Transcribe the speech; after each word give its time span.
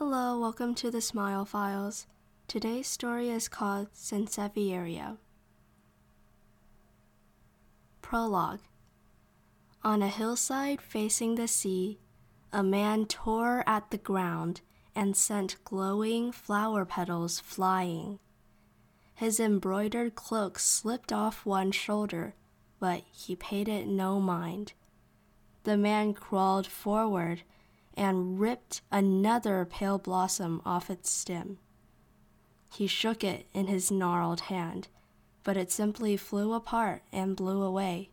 Hello, 0.00 0.38
welcome 0.38 0.76
to 0.76 0.92
the 0.92 1.00
Smile 1.00 1.44
Files. 1.44 2.06
Today's 2.46 2.86
story 2.86 3.30
is 3.30 3.48
called 3.48 3.92
Sansevieria. 3.92 5.16
Prologue 8.00 8.60
On 9.82 10.00
a 10.00 10.06
hillside 10.06 10.80
facing 10.80 11.34
the 11.34 11.48
sea, 11.48 11.98
a 12.52 12.62
man 12.62 13.06
tore 13.06 13.64
at 13.66 13.90
the 13.90 13.98
ground 13.98 14.60
and 14.94 15.16
sent 15.16 15.56
glowing 15.64 16.30
flower 16.30 16.84
petals 16.84 17.40
flying. 17.40 18.20
His 19.16 19.40
embroidered 19.40 20.14
cloak 20.14 20.60
slipped 20.60 21.12
off 21.12 21.44
one 21.44 21.72
shoulder, 21.72 22.36
but 22.78 23.02
he 23.10 23.34
paid 23.34 23.66
it 23.66 23.88
no 23.88 24.20
mind. 24.20 24.74
The 25.64 25.76
man 25.76 26.14
crawled 26.14 26.68
forward 26.68 27.42
and 27.98 28.38
ripped 28.38 28.80
another 28.90 29.64
pale 29.64 29.98
blossom 29.98 30.62
off 30.64 30.88
its 30.88 31.10
stem. 31.10 31.58
He 32.72 32.86
shook 32.86 33.24
it 33.24 33.46
in 33.52 33.66
his 33.66 33.90
gnarled 33.90 34.40
hand, 34.42 34.88
but 35.42 35.56
it 35.56 35.72
simply 35.72 36.16
flew 36.16 36.52
apart 36.52 37.02
and 37.12 37.36
blew 37.36 37.62
away. 37.62 38.10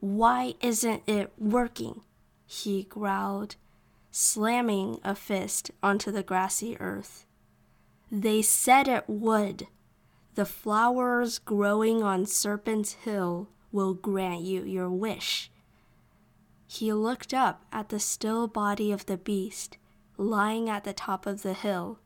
Why 0.00 0.54
isn't 0.60 1.02
it 1.06 1.32
working? 1.38 2.02
he 2.46 2.82
growled, 2.82 3.54
slamming 4.10 4.98
a 5.04 5.14
fist 5.14 5.70
onto 5.84 6.10
the 6.10 6.24
grassy 6.24 6.76
earth. 6.80 7.26
They 8.10 8.42
said 8.42 8.88
it 8.88 9.04
would. 9.08 9.68
The 10.34 10.44
flowers 10.44 11.38
growing 11.38 12.02
on 12.02 12.26
Serpent's 12.26 12.94
Hill 12.94 13.50
will 13.70 13.94
grant 13.94 14.42
you 14.42 14.64
your 14.64 14.90
wish. 14.90 15.50
He 16.72 16.92
looked 16.92 17.34
up 17.34 17.64
at 17.72 17.88
the 17.88 17.98
still 17.98 18.46
body 18.46 18.92
of 18.92 19.06
the 19.06 19.16
beast 19.16 19.76
lying 20.16 20.70
at 20.70 20.84
the 20.84 20.92
top 20.92 21.26
of 21.26 21.42
the 21.42 21.52
hill. 21.52 21.98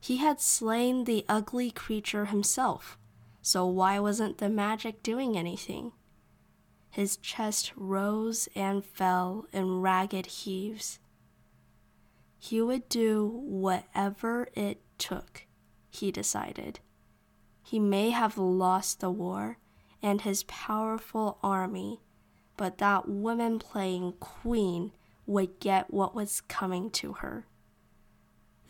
He 0.00 0.16
had 0.16 0.40
slain 0.40 1.04
the 1.04 1.26
ugly 1.28 1.70
creature 1.70 2.24
himself, 2.24 2.96
so 3.42 3.66
why 3.66 3.98
wasn't 3.98 4.38
the 4.38 4.48
magic 4.48 5.02
doing 5.02 5.36
anything? 5.36 5.92
His 6.88 7.18
chest 7.18 7.74
rose 7.76 8.48
and 8.54 8.82
fell 8.82 9.46
in 9.52 9.82
ragged 9.82 10.24
heaves. 10.24 10.98
He 12.38 12.62
would 12.62 12.88
do 12.88 13.26
whatever 13.26 14.48
it 14.54 14.80
took, 14.96 15.44
he 15.90 16.10
decided. 16.10 16.80
He 17.62 17.78
may 17.78 18.08
have 18.08 18.38
lost 18.38 19.00
the 19.00 19.10
war 19.10 19.58
and 20.02 20.22
his 20.22 20.44
powerful 20.44 21.36
army 21.42 22.00
but 22.56 22.78
that 22.78 23.08
woman 23.08 23.58
playing 23.58 24.12
queen 24.20 24.92
would 25.26 25.60
get 25.60 25.92
what 25.92 26.14
was 26.14 26.40
coming 26.42 26.90
to 26.90 27.14
her. 27.14 27.46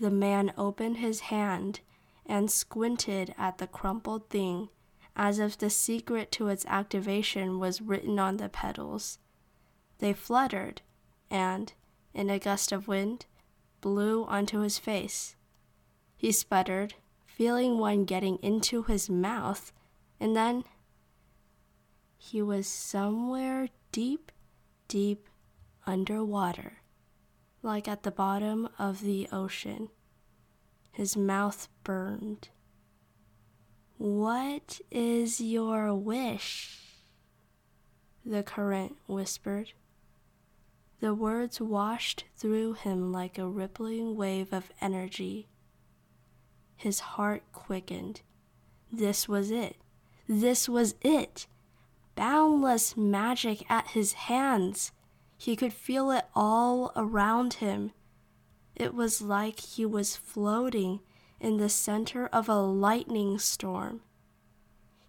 The 0.00 0.10
man 0.10 0.52
opened 0.56 0.98
his 0.98 1.20
hand 1.20 1.80
and 2.24 2.50
squinted 2.50 3.34
at 3.38 3.58
the 3.58 3.66
crumpled 3.66 4.28
thing 4.28 4.68
as 5.14 5.38
if 5.38 5.56
the 5.56 5.70
secret 5.70 6.30
to 6.32 6.48
its 6.48 6.66
activation 6.66 7.58
was 7.58 7.80
written 7.80 8.18
on 8.18 8.36
the 8.36 8.48
petals. 8.48 9.18
They 9.98 10.12
fluttered 10.12 10.82
and, 11.30 11.72
in 12.12 12.28
a 12.28 12.38
gust 12.38 12.70
of 12.70 12.86
wind, 12.86 13.24
blew 13.80 14.24
onto 14.24 14.60
his 14.60 14.78
face. 14.78 15.36
He 16.16 16.32
sputtered, 16.32 16.94
feeling 17.24 17.78
one 17.78 18.04
getting 18.04 18.36
into 18.42 18.82
his 18.82 19.08
mouth, 19.08 19.72
and 20.20 20.36
then 20.36 20.64
he 22.16 22.42
was 22.42 22.66
somewhere 22.66 23.68
deep, 23.96 24.30
deep 24.88 25.26
underwater, 25.86 26.82
like 27.62 27.88
at 27.88 28.02
the 28.02 28.10
bottom 28.10 28.68
of 28.78 29.00
the 29.00 29.26
ocean. 29.32 29.88
His 30.92 31.16
mouth 31.16 31.66
burned. 31.82 32.50
What 33.96 34.82
is 34.90 35.40
your 35.40 35.94
wish? 35.94 36.78
The 38.22 38.42
current 38.42 38.98
whispered. 39.06 39.72
The 41.00 41.14
words 41.14 41.58
washed 41.58 42.24
through 42.36 42.74
him 42.74 43.10
like 43.10 43.38
a 43.38 43.48
rippling 43.48 44.14
wave 44.14 44.52
of 44.52 44.70
energy. 44.78 45.48
His 46.76 47.00
heart 47.00 47.44
quickened. 47.54 48.20
This 48.92 49.26
was 49.26 49.50
it. 49.50 49.76
This 50.28 50.68
was 50.68 50.96
it 51.00 51.46
boundless 52.16 52.96
magic 52.96 53.64
at 53.70 53.88
his 53.88 54.14
hands. 54.14 54.90
He 55.36 55.54
could 55.54 55.72
feel 55.72 56.10
it 56.10 56.24
all 56.34 56.90
around 56.96 57.54
him. 57.54 57.92
It 58.74 58.94
was 58.94 59.22
like 59.22 59.60
he 59.60 59.86
was 59.86 60.16
floating 60.16 61.00
in 61.40 61.58
the 61.58 61.68
center 61.68 62.26
of 62.26 62.48
a 62.48 62.60
lightning 62.60 63.38
storm. 63.38 64.00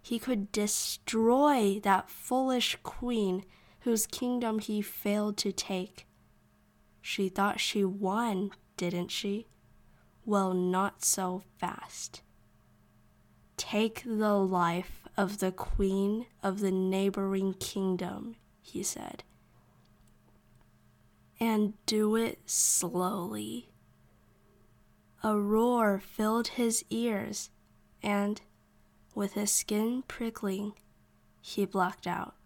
He 0.00 0.18
could 0.18 0.52
destroy 0.52 1.80
that 1.82 2.08
foolish 2.08 2.76
queen 2.82 3.44
whose 3.80 4.06
kingdom 4.06 4.58
he 4.58 4.80
failed 4.80 5.36
to 5.38 5.52
take. 5.52 6.06
She 7.00 7.28
thought 7.28 7.60
she 7.60 7.84
won, 7.84 8.50
didn't 8.76 9.10
she? 9.10 9.48
Well, 10.24 10.52
not 10.52 11.04
so 11.04 11.42
fast. 11.58 12.22
Take 13.56 14.02
the 14.04 14.34
life 14.34 15.07
of 15.18 15.38
the 15.40 15.50
queen 15.50 16.26
of 16.44 16.60
the 16.60 16.70
neighboring 16.70 17.52
kingdom, 17.54 18.36
he 18.62 18.84
said. 18.84 19.24
And 21.40 21.74
do 21.86 22.14
it 22.14 22.38
slowly. 22.46 23.68
A 25.24 25.36
roar 25.36 25.98
filled 25.98 26.48
his 26.48 26.84
ears, 26.88 27.50
and, 28.00 28.40
with 29.12 29.32
his 29.32 29.50
skin 29.50 30.04
prickling, 30.06 30.74
he 31.40 31.64
blacked 31.64 32.06
out. 32.06 32.36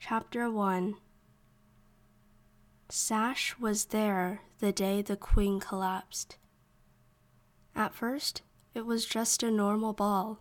Chapter 0.00 0.50
1 0.50 0.96
Sash 2.88 3.56
was 3.60 3.86
there 3.86 4.40
the 4.58 4.72
day 4.72 5.00
the 5.00 5.16
queen 5.16 5.60
collapsed. 5.60 6.38
At 7.76 7.94
first, 7.94 8.42
it 8.74 8.86
was 8.86 9.04
just 9.06 9.42
a 9.42 9.50
normal 9.50 9.92
ball. 9.92 10.40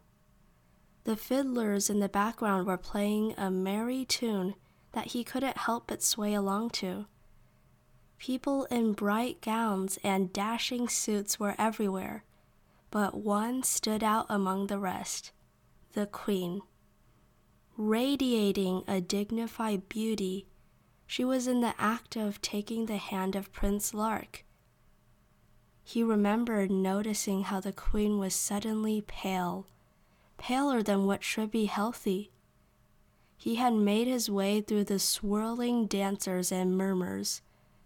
The 1.03 1.15
fiddlers 1.15 1.89
in 1.89 1.99
the 1.99 2.09
background 2.09 2.67
were 2.67 2.77
playing 2.77 3.33
a 3.37 3.49
merry 3.49 4.05
tune 4.05 4.55
that 4.91 5.07
he 5.07 5.23
couldn't 5.23 5.57
help 5.57 5.87
but 5.87 6.03
sway 6.03 6.33
along 6.33 6.71
to. 6.71 7.05
People 8.17 8.65
in 8.65 8.93
bright 8.93 9.41
gowns 9.41 9.97
and 10.03 10.33
dashing 10.33 10.89
suits 10.89 11.39
were 11.39 11.55
everywhere, 11.57 12.25
but 12.91 13.15
one 13.15 13.63
stood 13.63 14.03
out 14.03 14.25
among 14.29 14.67
the 14.67 14.79
rest 14.79 15.31
the 15.93 16.05
Queen. 16.05 16.61
Radiating 17.75 18.83
a 18.87 19.01
dignified 19.01 19.89
beauty, 19.89 20.45
she 21.07 21.25
was 21.25 21.47
in 21.47 21.61
the 21.61 21.73
act 21.79 22.15
of 22.15 22.41
taking 22.41 22.85
the 22.85 22.97
hand 22.97 23.35
of 23.35 23.51
Prince 23.51 23.93
Lark 23.93 24.43
he 25.89 26.03
remembered 26.03 26.69
noticing 26.69 27.41
how 27.45 27.59
the 27.59 27.71
queen 27.73 28.19
was 28.19 28.35
suddenly 28.35 29.01
pale, 29.07 29.65
paler 30.37 30.83
than 30.83 31.07
what 31.07 31.23
should 31.23 31.49
be 31.49 31.65
healthy. 31.65 32.29
He 33.35 33.55
had 33.55 33.73
made 33.73 34.05
his 34.05 34.29
way 34.29 34.61
through 34.61 34.83
the 34.83 34.99
swirling 34.99 35.87
dancers 35.87 36.51
and 36.51 36.77
murmurs, 36.77 37.41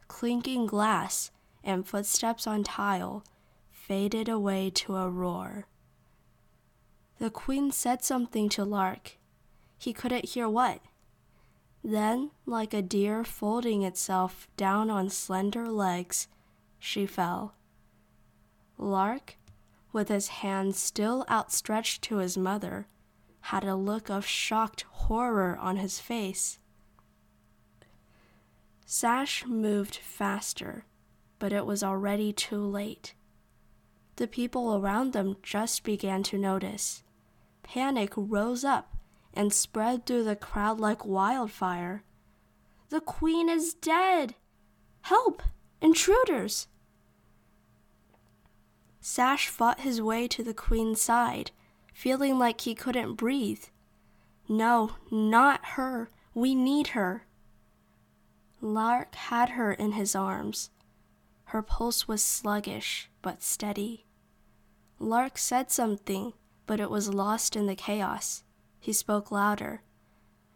clinking 0.09 0.65
glass 0.65 1.31
and 1.63 1.87
footsteps 1.87 2.45
on 2.45 2.65
tile 2.65 3.23
faded 3.71 4.27
away 4.27 4.69
to 4.71 4.97
a 4.97 5.09
roar. 5.09 5.67
The 7.19 7.29
queen 7.29 7.71
said 7.71 8.03
something 8.03 8.49
to 8.49 8.65
Lark. 8.65 9.13
He 9.77 9.93
couldn't 9.93 10.25
hear 10.25 10.49
what. 10.49 10.81
Then, 11.81 12.31
like 12.45 12.73
a 12.73 12.81
deer 12.81 13.23
folding 13.23 13.83
itself 13.83 14.49
down 14.57 14.89
on 14.89 15.09
slender 15.09 15.69
legs, 15.69 16.27
she 16.79 17.05
fell. 17.05 17.55
Lark, 18.83 19.37
with 19.91 20.09
his 20.09 20.27
hand 20.27 20.75
still 20.75 21.25
outstretched 21.29 22.01
to 22.03 22.17
his 22.17 22.37
mother, 22.37 22.87
had 23.47 23.63
a 23.63 23.75
look 23.75 24.09
of 24.09 24.25
shocked 24.25 24.83
horror 24.89 25.57
on 25.57 25.77
his 25.77 25.99
face. 25.99 26.59
Sash 28.85 29.45
moved 29.45 29.95
faster, 29.95 30.85
but 31.39 31.53
it 31.53 31.65
was 31.65 31.83
already 31.83 32.31
too 32.31 32.63
late. 32.63 33.15
The 34.17 34.27
people 34.27 34.75
around 34.75 35.13
them 35.13 35.37
just 35.41 35.83
began 35.83 36.21
to 36.23 36.37
notice. 36.37 37.03
Panic 37.63 38.13
rose 38.15 38.63
up 38.63 38.95
and 39.33 39.51
spread 39.51 40.05
through 40.05 40.25
the 40.25 40.35
crowd 40.35 40.79
like 40.79 41.05
wildfire. 41.05 42.03
The 42.89 43.01
queen 43.01 43.49
is 43.49 43.73
dead! 43.73 44.35
Help! 45.01 45.41
Intruders! 45.81 46.67
Sash 49.05 49.49
fought 49.49 49.81
his 49.81 50.01
way 50.01 50.29
to 50.29 50.45
the 50.45 50.53
queen's 50.53 51.01
side, 51.01 51.51
feeling 51.93 52.39
like 52.39 52.61
he 52.61 52.73
couldn't 52.73 53.15
breathe. 53.15 53.65
No, 54.47 54.91
not 55.11 55.59
her. 55.75 56.09
We 56.33 56.55
need 56.55 56.87
her. 56.87 57.25
Lark 58.61 59.15
had 59.15 59.49
her 59.49 59.73
in 59.73 59.91
his 59.91 60.15
arms. 60.15 60.69
Her 61.47 61.61
pulse 61.61 62.07
was 62.07 62.23
sluggish 62.23 63.09
but 63.21 63.43
steady. 63.43 64.05
Lark 64.99 65.37
said 65.37 65.69
something, 65.69 66.31
but 66.65 66.79
it 66.79 66.89
was 66.89 67.13
lost 67.13 67.57
in 67.57 67.67
the 67.67 67.75
chaos. 67.75 68.45
He 68.79 68.93
spoke 68.93 69.31
louder. 69.31 69.81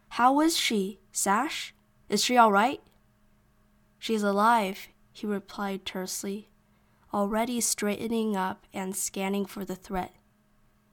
How 0.08 0.40
is 0.40 0.56
she, 0.56 1.00
Sash? 1.12 1.74
Is 2.08 2.24
she 2.24 2.38
all 2.38 2.50
right? 2.50 2.80
She's 3.98 4.22
alive, 4.22 4.88
he 5.12 5.26
replied 5.26 5.84
tersely, 5.84 6.48
already 7.12 7.60
straightening 7.60 8.36
up 8.36 8.66
and 8.72 8.94
scanning 8.94 9.46
for 9.46 9.64
the 9.64 9.76
threat. 9.76 10.14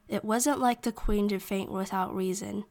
It 0.08 0.24
wasn't 0.24 0.60
like 0.60 0.84
the 0.84 0.92
queen 0.92 1.28
to 1.30 1.40
faint 1.40 1.72
without 1.72 2.16
reason. 2.16 2.66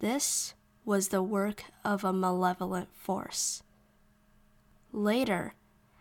This 0.00 0.54
was 0.84 1.08
the 1.08 1.22
work 1.22 1.64
of 1.84 2.04
a 2.04 2.12
malevolent 2.12 2.88
force. 2.94 3.62
Later, 4.92 5.54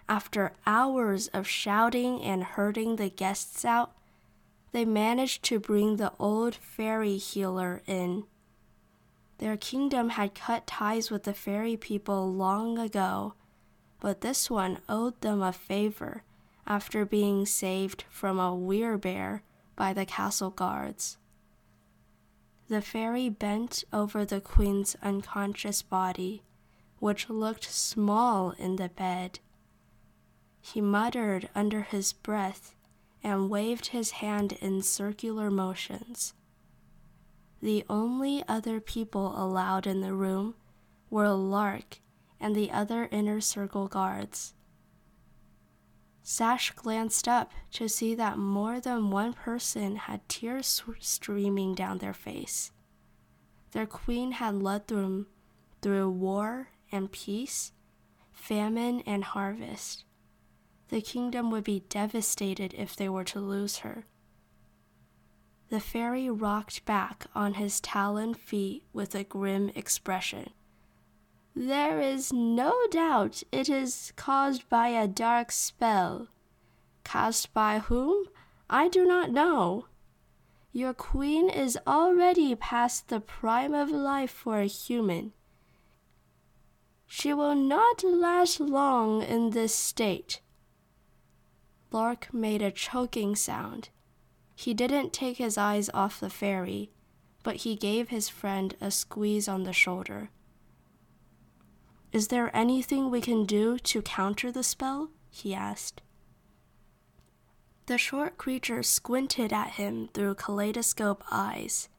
after 0.08 0.54
hours 0.66 1.28
of 1.28 1.48
shouting 1.48 2.22
and 2.22 2.44
herding 2.44 2.96
the 2.96 3.10
guests 3.10 3.66
out, 3.66 3.94
they 4.72 4.86
managed 4.86 5.44
to 5.44 5.60
bring 5.60 5.96
the 5.96 6.14
old 6.20 6.56
fairy 6.56 7.18
healer 7.18 7.82
in. 7.86 8.26
Their 9.40 9.58
kingdom 9.58 10.10
had 10.10 10.36
cut 10.36 10.68
ties 10.68 11.12
with 11.12 11.24
the 11.24 11.34
fairy 11.34 11.78
people 11.78 12.32
long 12.32 12.78
ago, 12.78 13.34
but 14.00 14.22
this 14.22 14.50
one 14.50 14.80
owed 14.88 15.20
them 15.22 15.42
a 15.42 15.52
favor 15.52 16.24
after 16.68 17.06
being 17.06 17.46
saved 17.46 18.04
from 18.10 18.40
a 18.40 18.52
werebear 18.52 19.42
by 19.76 19.94
the 19.94 20.06
castle 20.06 20.50
guards. 20.50 21.18
The 22.68 22.82
fairy 22.82 23.30
bent 23.30 23.86
over 23.94 24.26
the 24.26 24.42
queen's 24.42 24.98
unconscious 25.02 25.82
body, 25.82 26.44
which 27.00 27.30
looked 27.30 27.64
small 27.64 28.52
in 28.52 28.76
the 28.76 28.90
bed. 28.90 29.40
He 30.60 30.82
muttered 30.82 31.50
under 31.56 31.84
his 31.84 32.12
breath 32.12 32.76
and 33.24 33.50
waved 33.50 33.88
his 33.88 34.12
hand 34.12 34.54
in 34.54 34.82
circular 34.82 35.50
motions. 35.50 36.34
The 37.62 37.86
only 37.90 38.44
other 38.48 38.82
people 38.82 39.34
allowed 39.42 39.88
in 39.88 40.02
the 40.02 40.14
room 40.14 40.56
were 41.10 41.30
Lark 41.30 42.00
and 42.40 42.56
the 42.56 42.70
other 42.72 43.08
inner 43.12 43.40
circle 43.40 43.88
guards. 43.88 44.54
Sash 46.30 46.72
glanced 46.72 47.26
up 47.26 47.54
to 47.72 47.88
see 47.88 48.14
that 48.16 48.38
more 48.38 48.82
than 48.82 49.12
one 49.12 49.32
person 49.32 49.96
had 49.96 50.28
tears 50.28 50.84
streaming 51.00 51.74
down 51.74 52.00
their 52.00 52.14
face. 52.14 52.74
Their 53.72 53.86
queen 53.86 54.34
had 54.34 54.62
led 54.62 54.90
them 54.90 55.28
through 55.82 56.10
war 56.10 56.68
and 56.92 57.10
peace, 57.10 57.72
famine 58.34 59.04
and 59.06 59.24
harvest. 59.24 60.04
The 60.90 61.00
kingdom 61.00 61.50
would 61.50 61.64
be 61.64 61.86
devastated 61.88 62.74
if 62.74 62.94
they 62.94 63.08
were 63.08 63.24
to 63.24 63.40
lose 63.40 63.78
her. 63.78 64.04
The 65.70 65.80
fairy 65.80 66.30
rocked 66.30 66.84
back 66.84 67.28
on 67.36 67.54
his 67.54 67.80
taloned 67.80 68.36
feet 68.38 68.84
with 68.92 69.16
a 69.16 69.24
grim 69.24 69.70
expression. 69.76 70.50
There 71.60 72.00
is 72.00 72.32
no 72.32 72.86
doubt 72.92 73.42
it 73.52 73.68
is 73.68 74.14
caused 74.16 74.70
by 74.70 74.90
a 74.90 75.08
dark 75.08 75.52
spell. 75.52 76.28
Cast 77.04 77.52
by 77.52 77.80
whom? 77.80 78.28
I 78.70 78.88
do 78.90 79.06
not 79.06 79.32
know. 79.32 79.88
Your 80.72 80.94
queen 80.94 81.50
is 81.50 81.76
already 81.88 82.54
past 82.54 83.08
the 83.08 83.20
prime 83.20 83.74
of 83.74 83.90
life 83.90 84.30
for 84.30 84.60
a 84.60 84.68
human. 84.68 85.34
She 87.08 87.34
will 87.34 87.56
not 87.56 88.04
last 88.04 88.60
long 88.60 89.24
in 89.24 89.50
this 89.50 89.74
state. 89.74 90.42
Lark 91.92 92.32
made 92.32 92.62
a 92.62 92.70
choking 92.70 93.36
sound. 93.36 93.90
He 94.56 94.76
didn't 94.76 95.12
take 95.12 95.38
his 95.38 95.58
eyes 95.58 95.90
off 95.92 96.20
the 96.20 96.30
fairy, 96.30 96.92
but 97.42 97.56
he 97.58 97.76
gave 97.76 98.10
his 98.10 98.30
friend 98.30 98.78
a 98.80 98.92
squeeze 98.92 99.48
on 99.48 99.64
the 99.64 99.74
shoulder. 99.74 100.30
Is 102.12 102.30
there 102.30 102.56
anything 102.56 103.10
we 103.10 103.22
can 103.22 103.46
do 103.46 103.78
to 103.80 104.02
counter 104.02 104.52
the 104.52 104.64
spell? 104.64 105.10
he 105.30 105.54
asked. 105.54 106.02
The 107.88 107.98
short 107.98 108.38
creature 108.38 108.84
squinted 108.84 109.54
at 109.54 109.72
him 109.72 110.10
through 110.14 110.36
kaleidoscope 110.36 111.24
eyes. 111.32 111.90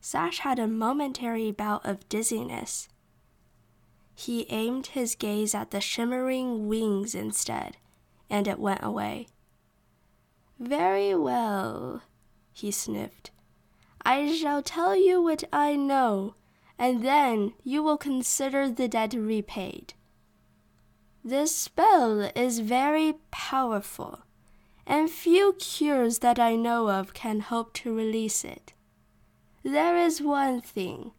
Sash 0.00 0.40
had 0.40 0.58
a 0.58 0.66
momentary 0.66 1.50
bout 1.50 1.84
of 1.84 2.08
dizziness. 2.08 2.88
He 4.14 4.46
aimed 4.48 4.88
his 4.88 5.14
gaze 5.14 5.54
at 5.54 5.70
the 5.70 5.80
shimmering 5.80 6.68
wings 6.68 7.14
instead, 7.14 7.76
and 8.30 8.48
it 8.48 8.58
went 8.58 8.82
away. 8.82 9.26
Very 10.58 11.14
well, 11.14 12.02
he 12.52 12.70
sniffed. 12.70 13.30
I 14.02 14.32
shall 14.34 14.62
tell 14.62 14.96
you 14.96 15.20
what 15.20 15.44
I 15.52 15.76
know 15.76 16.34
and 16.78 17.04
then 17.04 17.54
you 17.64 17.82
will 17.82 17.96
consider 17.96 18.70
the 18.70 18.88
debt 18.88 19.14
repaid. 19.14 19.94
This 21.24 21.54
spell 21.54 22.30
is 22.36 22.60
very 22.60 23.14
powerful, 23.30 24.20
and 24.86 25.10
few 25.10 25.54
cures 25.58 26.20
that 26.20 26.38
I 26.38 26.54
know 26.54 26.88
of 26.88 27.14
can 27.14 27.40
hope 27.40 27.72
to 27.74 27.92
release 27.92 28.44
it. 28.44 28.74
There 29.64 29.96
is 29.96 30.22
one 30.22 30.60
thing. 30.60 31.10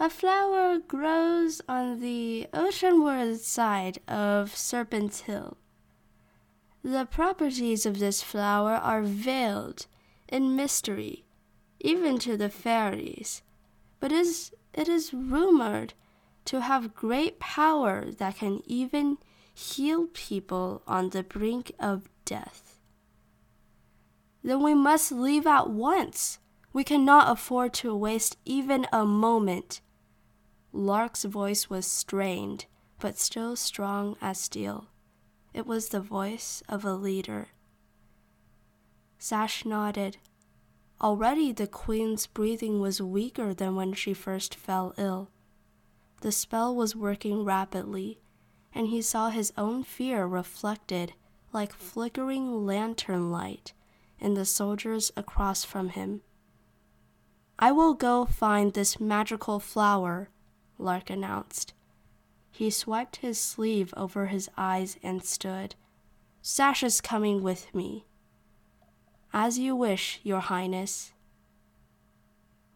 A 0.00 0.10
flower 0.10 0.80
grows 0.80 1.60
on 1.68 2.00
the 2.00 2.48
oceanward 2.52 3.38
side 3.38 3.98
of 4.08 4.56
Serpent 4.56 5.14
Hill. 5.14 5.58
The 6.82 7.06
properties 7.06 7.86
of 7.86 8.00
this 8.00 8.20
flower 8.20 8.72
are 8.72 9.02
veiled 9.02 9.86
in 10.28 10.56
mystery, 10.56 11.24
even 11.78 12.18
to 12.18 12.36
the 12.36 12.50
fairies 12.50 13.42
but 14.04 14.12
is, 14.12 14.52
it 14.74 14.86
is 14.86 15.14
rumored 15.14 15.94
to 16.44 16.60
have 16.60 16.94
great 16.94 17.38
power 17.38 18.10
that 18.18 18.36
can 18.36 18.60
even 18.66 19.16
heal 19.54 20.08
people 20.12 20.82
on 20.86 21.08
the 21.08 21.22
brink 21.22 21.72
of 21.80 22.06
death. 22.26 22.78
Then 24.42 24.62
we 24.62 24.74
must 24.74 25.10
leave 25.10 25.46
at 25.46 25.70
once. 25.70 26.38
We 26.70 26.84
cannot 26.84 27.32
afford 27.32 27.72
to 27.80 27.96
waste 27.96 28.36
even 28.44 28.86
a 28.92 29.06
moment. 29.06 29.80
Lark's 30.70 31.24
voice 31.24 31.70
was 31.70 31.86
strained, 31.86 32.66
but 33.00 33.18
still 33.18 33.56
strong 33.56 34.18
as 34.20 34.38
steel. 34.38 34.88
It 35.54 35.66
was 35.66 35.88
the 35.88 36.02
voice 36.02 36.62
of 36.68 36.84
a 36.84 36.92
leader. 36.92 37.48
Sash 39.18 39.64
nodded. 39.64 40.18
Already 41.00 41.52
the 41.52 41.66
queen's 41.66 42.26
breathing 42.26 42.80
was 42.80 43.00
weaker 43.00 43.52
than 43.52 43.76
when 43.76 43.92
she 43.92 44.14
first 44.14 44.54
fell 44.54 44.94
ill. 44.96 45.30
The 46.20 46.32
spell 46.32 46.74
was 46.74 46.96
working 46.96 47.44
rapidly, 47.44 48.20
and 48.74 48.88
he 48.88 49.02
saw 49.02 49.30
his 49.30 49.52
own 49.58 49.82
fear 49.82 50.26
reflected 50.26 51.12
like 51.52 51.72
flickering 51.72 52.66
lantern 52.66 53.30
light 53.30 53.72
in 54.18 54.34
the 54.34 54.44
soldiers 54.44 55.12
across 55.16 55.64
from 55.64 55.90
him. 55.90 56.22
I 57.58 57.70
will 57.72 57.94
go 57.94 58.24
find 58.24 58.72
this 58.72 58.98
magical 58.98 59.60
flower, 59.60 60.30
Lark 60.78 61.10
announced. 61.10 61.72
He 62.50 62.70
swiped 62.70 63.16
his 63.16 63.38
sleeve 63.38 63.92
over 63.96 64.26
his 64.26 64.48
eyes 64.56 64.96
and 65.02 65.22
stood. 65.22 65.74
Sash's 66.42 67.00
coming 67.00 67.42
with 67.42 67.72
me. 67.74 68.06
As 69.36 69.58
you 69.58 69.74
wish, 69.74 70.20
Your 70.22 70.38
Highness. 70.38 71.12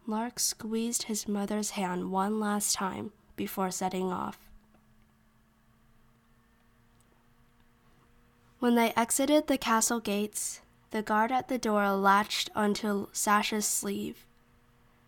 Lark 0.05 0.39
squeezed 0.39 1.03
his 1.03 1.25
mother's 1.25 1.69
hand 1.71 2.11
one 2.11 2.37
last 2.37 2.75
time 2.75 3.13
before 3.37 3.71
setting 3.71 4.11
off. 4.11 4.37
When 8.59 8.75
they 8.75 8.91
exited 8.97 9.47
the 9.47 9.57
castle 9.57 10.01
gates, 10.01 10.59
the 10.91 11.01
guard 11.01 11.31
at 11.31 11.47
the 11.47 11.57
door 11.57 11.91
latched 11.91 12.49
onto 12.53 13.07
Sash's 13.13 13.65
sleeve. 13.65 14.25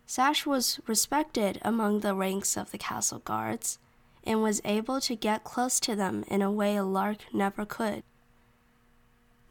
Sash 0.05 0.45
was 0.45 0.79
respected 0.87 1.59
among 1.63 1.99
the 1.99 2.15
ranks 2.15 2.55
of 2.55 2.71
the 2.71 2.77
castle 2.77 3.19
guards 3.19 3.77
and 4.23 4.41
was 4.41 4.61
able 4.63 5.01
to 5.01 5.17
get 5.17 5.43
close 5.43 5.81
to 5.81 5.97
them 5.97 6.23
in 6.29 6.41
a 6.41 6.49
way 6.49 6.79
Lark 6.79 7.25
never 7.33 7.65
could. 7.65 8.03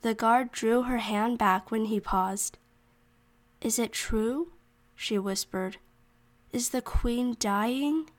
The 0.02 0.14
guard 0.14 0.50
drew 0.50 0.82
her 0.82 0.98
hand 0.98 1.38
back 1.38 1.70
when 1.70 1.86
he 1.86 2.00
paused. 2.00 2.58
Is 3.60 3.78
it 3.78 3.92
true? 3.92 4.52
she 4.94 5.18
whispered. 5.18 5.76
Is 6.52 6.70
the 6.70 6.82
queen 6.82 7.36
dying? 7.38 8.10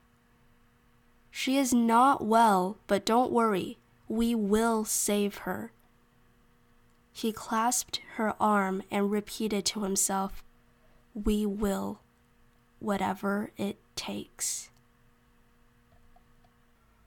She 1.30 1.56
is 1.56 1.74
not 1.74 2.24
well, 2.24 2.78
but 2.86 3.04
don't 3.04 3.32
worry. 3.32 3.78
We 4.08 4.34
will 4.34 4.84
save 4.84 5.38
her. 5.38 5.72
He 7.12 7.32
clasped 7.32 8.00
her 8.16 8.34
arm 8.40 8.82
and 8.90 9.10
repeated 9.10 9.64
to 9.66 9.82
himself, 9.82 10.44
We 11.14 11.44
will, 11.44 12.00
whatever 12.78 13.50
it 13.56 13.78
takes. 13.96 14.70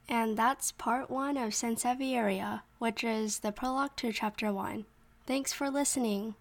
And 0.07 0.37
that's 0.37 0.71
part 0.71 1.09
one 1.09 1.37
of 1.37 1.53
Sansevieria, 1.53 2.61
which 2.85 3.03
is 3.03 3.39
the 3.39 3.51
prologue 3.51 3.95
to 3.95 4.11
chapter 4.11 4.53
one. 4.53 4.85
Thanks 5.25 5.51
for 5.51 5.71
listening. 5.71 6.35